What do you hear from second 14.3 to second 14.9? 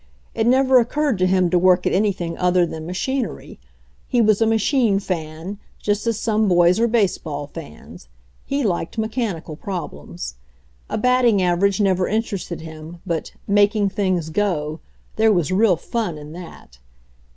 go"—